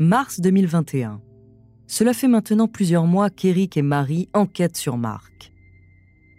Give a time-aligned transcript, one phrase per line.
[0.00, 1.20] Mars 2021.
[1.88, 5.52] Cela fait maintenant plusieurs mois qu'Eric et Marie enquêtent sur Marc.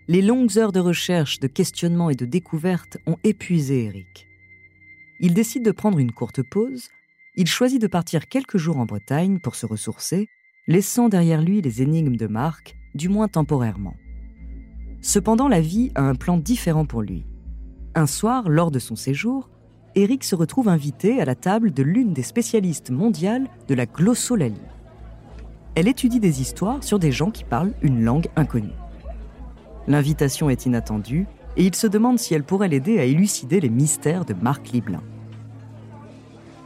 [0.08, 4.28] Les longues heures de recherche, de questionnement et de découverte ont épuisé Eric.
[5.20, 6.88] Il décide de prendre une courte pause.
[7.36, 10.30] Il choisit de partir quelques jours en Bretagne pour se ressourcer,
[10.70, 13.98] laissant derrière lui les énigmes de Marc, du moins temporairement.
[15.02, 17.26] Cependant, la vie a un plan différent pour lui.
[17.94, 19.50] Un soir, lors de son séjour,
[20.02, 24.56] Eric se retrouve invité à la table de l'une des spécialistes mondiales de la glossolalie.
[25.76, 28.72] Elle étudie des histoires sur des gens qui parlent une langue inconnue.
[29.88, 34.24] L'invitation est inattendue et il se demande si elle pourrait l'aider à élucider les mystères
[34.24, 35.04] de Marc Liblin.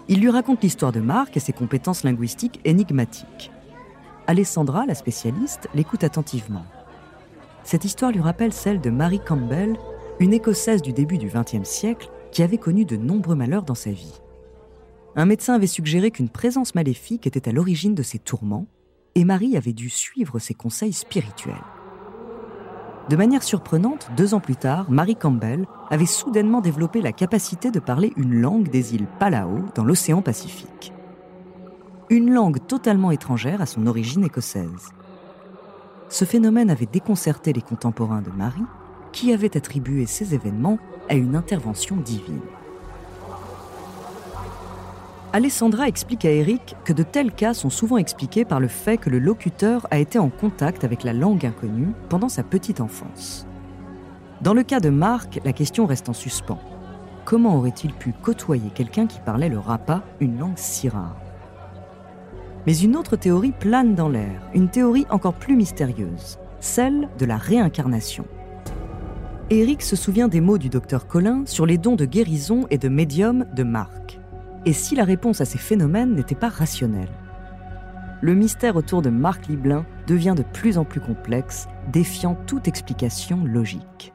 [0.08, 3.52] Il lui raconte l'histoire de Marc et ses compétences linguistiques énigmatiques.
[4.28, 6.66] Alessandra, la spécialiste, l'écoute attentivement.
[7.64, 9.76] Cette histoire lui rappelle celle de Mary Campbell,
[10.20, 13.92] une Écossaise du début du XXe siècle qui avait connu de nombreux malheurs dans sa
[13.92, 14.20] vie.
[15.16, 18.66] Un médecin avait suggéré qu'une présence maléfique était à l'origine de ses tourments,
[19.14, 21.54] et Marie avait dû suivre ses conseils spirituels.
[23.10, 27.80] De manière surprenante, deux ans plus tard, Marie Campbell avait soudainement développé la capacité de
[27.80, 30.92] parler une langue des îles Palau dans l'océan Pacifique.
[32.10, 34.90] Une langue totalement étrangère à son origine écossaise.
[36.10, 38.66] Ce phénomène avait déconcerté les contemporains de Marie,
[39.14, 42.42] qui avaient attribué ces événements à une intervention divine.
[45.32, 49.10] Alessandra explique à Eric que de tels cas sont souvent expliqués par le fait que
[49.10, 53.48] le locuteur a été en contact avec la langue inconnue pendant sa petite enfance.
[54.42, 56.60] Dans le cas de Marc, la question reste en suspens.
[57.26, 61.18] Comment aurait-il pu côtoyer quelqu'un qui parlait le rapa, une langue si rare?
[62.68, 67.38] Mais une autre théorie plane dans l'air, une théorie encore plus mystérieuse, celle de la
[67.38, 68.26] réincarnation.
[69.60, 72.90] Eric se souvient des mots du docteur Colin sur les dons de guérison et de
[72.90, 74.20] médium de Marc.
[74.66, 77.12] Et si la réponse à ces phénomènes n'était pas rationnelle?
[78.22, 83.44] Le mystère autour de Marc Liblin devient de plus en plus complexe, défiant toute explication
[83.46, 84.12] logique.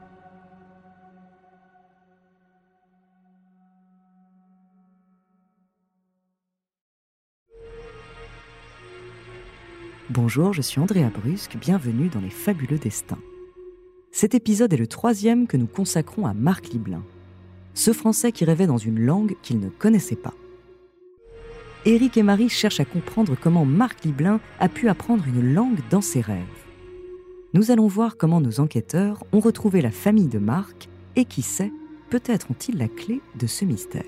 [10.09, 13.19] Bonjour, je suis Andrea Brusque, bienvenue dans les fabuleux destins.
[14.21, 17.01] Cet épisode est le troisième que nous consacrons à Marc Liblin,
[17.73, 20.33] ce Français qui rêvait dans une langue qu'il ne connaissait pas.
[21.85, 26.01] Éric et Marie cherchent à comprendre comment Marc Liblin a pu apprendre une langue dans
[26.01, 26.43] ses rêves.
[27.53, 31.71] Nous allons voir comment nos enquêteurs ont retrouvé la famille de Marc et qui sait,
[32.09, 34.03] peut-être ont-ils la clé de ce mystère.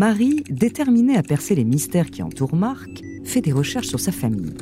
[0.00, 4.54] Marie, déterminée à percer les mystères qui entourent Marc, fait des recherches sur sa famille.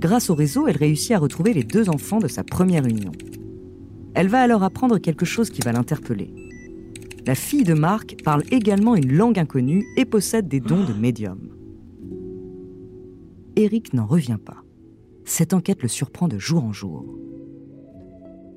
[0.00, 3.12] Grâce au réseau, elle réussit à retrouver les deux enfants de sa première union.
[4.12, 6.34] Elle va alors apprendre quelque chose qui va l'interpeller.
[7.28, 11.38] La fille de Marc parle également une langue inconnue et possède des dons de médium.
[13.54, 14.64] Eric n'en revient pas.
[15.24, 17.04] Cette enquête le surprend de jour en jour.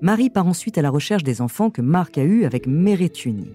[0.02, 3.46] Marie part ensuite à la recherche des enfants que Marc a eus avec Meretuni.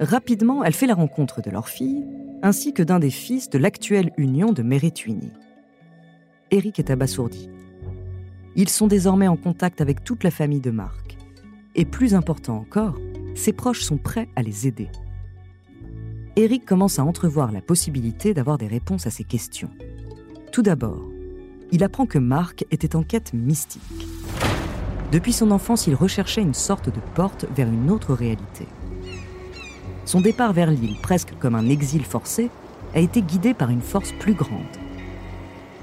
[0.00, 2.06] Rapidement, elle fait la rencontre de leur fille,
[2.42, 5.30] ainsi que d'un des fils de l'actuelle union de Meretuni.
[6.50, 7.50] Eric est abasourdi.
[8.56, 11.18] Ils sont désormais en contact avec toute la famille de Marc.
[11.74, 12.98] Et plus important encore,
[13.34, 14.88] ses proches sont prêts à les aider.
[16.34, 19.70] Eric commence à entrevoir la possibilité d'avoir des réponses à ces questions.
[20.50, 21.04] Tout d'abord,
[21.72, 24.08] il apprend que Marc était en quête mystique.
[25.12, 28.66] Depuis son enfance, il recherchait une sorte de porte vers une autre réalité.
[30.04, 32.50] Son départ vers l'île, presque comme un exil forcé,
[32.94, 34.60] a été guidé par une force plus grande.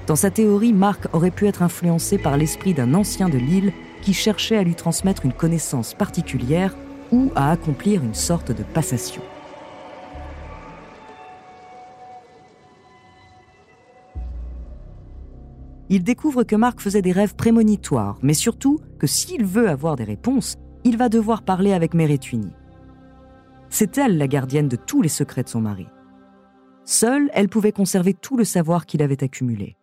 [0.06, 3.72] Dans sa théorie, Marc aurait pu être influencé par l'esprit d'un ancien de l'île
[4.02, 6.74] qui cherchait à lui transmettre une connaissance particulière
[7.12, 9.22] ou à accomplir une sorte de passation.
[15.90, 20.04] Il découvre que Marc faisait des rêves prémonitoires, mais surtout que s'il veut avoir des
[20.04, 22.50] réponses, il va devoir parler avec Mérétuini.
[23.70, 25.86] C'est elle la gardienne de tous les secrets de son mari.
[26.84, 29.76] Seule, elle pouvait conserver tout le savoir qu'il avait accumulé.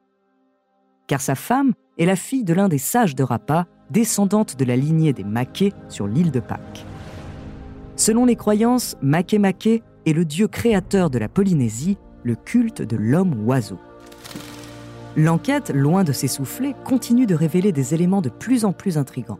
[1.07, 4.75] Car sa femme est la fille de l'un des sages de Rapa, descendante de la
[4.75, 6.83] lignée des Maquet sur l'île de Pâques.
[7.95, 13.79] Selon les croyances, Makemake est le dieu créateur de la Polynésie, le culte de l'homme-oiseau.
[15.15, 19.39] L'enquête, loin de s'essouffler, continue de révéler des éléments de plus en plus intrigants.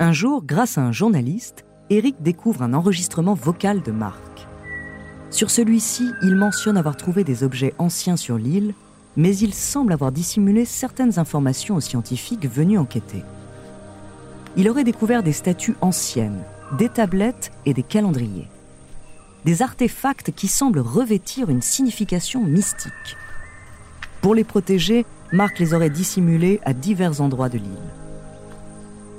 [0.00, 4.48] Un jour, grâce à un journaliste, Eric découvre un enregistrement vocal de Marc.
[5.30, 8.74] Sur celui-ci, il mentionne avoir trouvé des objets anciens sur l'île,
[9.16, 13.22] mais il semble avoir dissimulé certaines informations aux scientifiques venus enquêter.
[14.56, 16.42] Il aurait découvert des statues anciennes,
[16.76, 18.48] des tablettes et des calendriers.
[19.44, 23.16] Des artefacts qui semblent revêtir une signification mystique.
[24.22, 27.92] Pour les protéger, Marc les aurait dissimulés à divers endroits de l'île.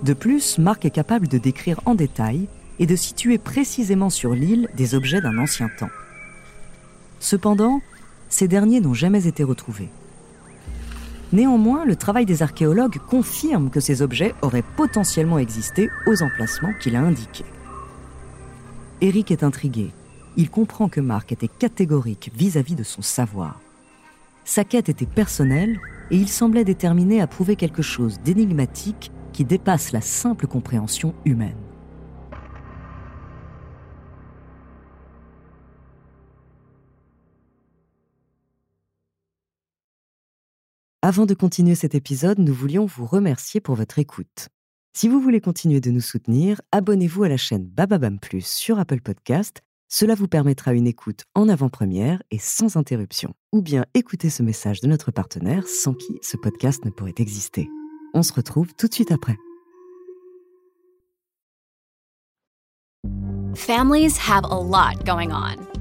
[0.03, 2.49] De plus, Marc est capable de décrire en détail
[2.79, 5.89] et de situer précisément sur l'île des objets d'un ancien temps.
[7.19, 7.81] Cependant,
[8.29, 9.89] ces derniers n'ont jamais été retrouvés.
[11.33, 16.95] Néanmoins, le travail des archéologues confirme que ces objets auraient potentiellement existé aux emplacements qu'il
[16.95, 17.45] a indiqués.
[19.01, 19.91] Eric est intrigué.
[20.37, 23.59] Il comprend que Marc était catégorique vis-à-vis de son savoir.
[24.45, 25.79] Sa quête était personnelle
[26.09, 31.66] et il semblait déterminé à prouver quelque chose d'énigmatique qui dépasse la simple compréhension humaine.
[41.07, 44.49] Avant de continuer cet épisode, nous voulions vous remercier pour votre écoute.
[44.93, 48.99] Si vous voulez continuer de nous soutenir, abonnez-vous à la chaîne Bababam Plus sur Apple
[48.99, 49.61] Podcast.
[49.87, 53.33] Cela vous permettra une écoute en avant-première et sans interruption.
[53.53, 57.69] Ou bien écouter ce message de notre partenaire sans qui ce podcast ne pourrait exister.
[58.13, 59.37] On se retrouve tout de suite après.
[63.55, 65.66] Families have a lot going on.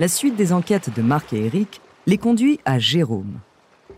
[0.00, 3.38] La suite des enquêtes de Marc et Eric les conduit à Jérôme,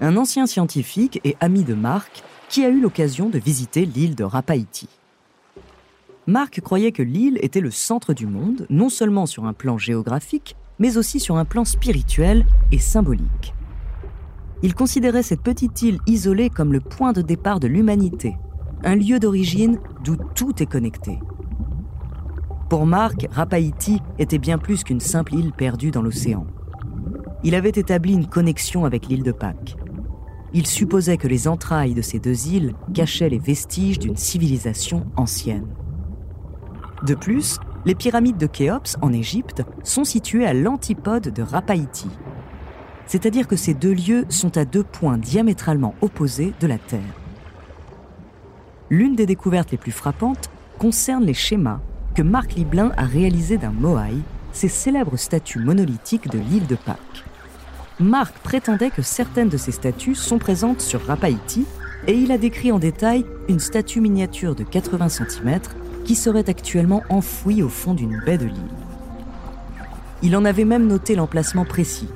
[0.02, 4.22] un ancien scientifique et ami de Marc qui a eu l'occasion de visiter l'île de
[4.22, 4.90] Rapaïti.
[6.26, 10.54] Marc croyait que l'île était le centre du monde, non seulement sur un plan géographique,
[10.78, 13.54] mais aussi sur un plan spirituel et symbolique.
[14.62, 18.36] Il considérait cette petite île isolée comme le point de départ de l'humanité,
[18.84, 21.18] un lieu d'origine d'où tout est connecté.
[22.68, 26.46] Pour Marc, Rapaïti était bien plus qu'une simple île perdue dans l'océan.
[27.44, 29.76] Il avait établi une connexion avec l'île de Pâques.
[30.52, 35.68] Il supposait que les entrailles de ces deux îles cachaient les vestiges d'une civilisation ancienne.
[37.04, 42.08] De plus, les pyramides de Khéops, en Égypte, sont situées à l'antipode de Rapaïti.
[43.06, 47.00] C'est-à-dire que ces deux lieux sont à deux points diamétralement opposés de la Terre.
[48.90, 51.80] L'une des découvertes les plus frappantes concerne les schémas
[52.16, 54.14] que Marc Liblin a réalisés d'un Moai,
[54.50, 57.24] ces célèbres statues monolithiques de l'île de Pâques.
[58.00, 61.66] Marc prétendait que certaines de ces statues sont présentes sur Rapaïti
[62.06, 65.60] et il a décrit en détail une statue miniature de 80 cm
[66.06, 68.54] qui serait actuellement enfoui au fond d'une baie de l'île.
[70.22, 72.08] Il en avait même noté l'emplacement précis.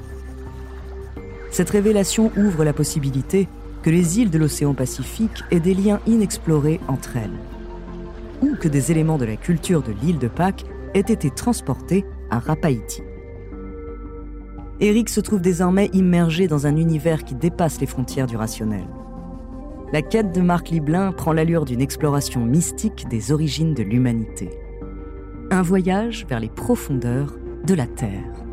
[1.51, 3.49] Cette révélation ouvre la possibilité
[3.83, 7.39] que les îles de l'océan Pacifique aient des liens inexplorés entre elles,
[8.43, 12.39] ou que des éléments de la culture de l'île de Pâques aient été transportés à
[12.39, 13.03] Rapaïti.
[14.81, 18.87] Eric se trouve désormais immergé dans un univers qui dépasse les frontières du rationnel.
[19.93, 24.49] La quête de Marc Liblin prend l'allure d'une exploration mystique des origines de l'humanité.
[25.51, 28.50] Un voyage vers les profondeurs de la Terre.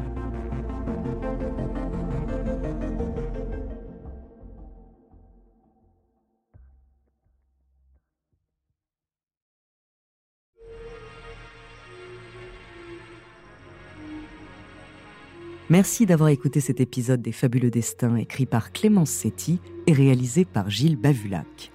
[15.69, 20.69] Merci d'avoir écouté cet épisode des Fabuleux Destins écrit par Clémence Setti et réalisé par
[20.69, 21.74] Gilles Bavulac.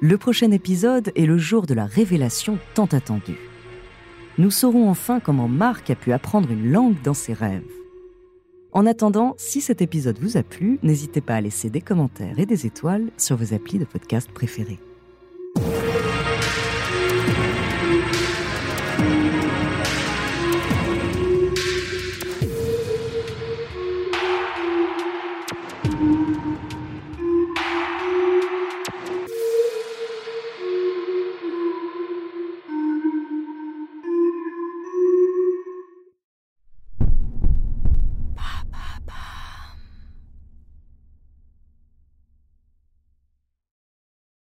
[0.00, 3.38] Le prochain épisode est le jour de la révélation tant attendue.
[4.38, 7.64] Nous saurons enfin comment Marc a pu apprendre une langue dans ses rêves.
[8.70, 12.46] En attendant, si cet épisode vous a plu, n'hésitez pas à laisser des commentaires et
[12.46, 14.78] des étoiles sur vos applis de podcast préférés.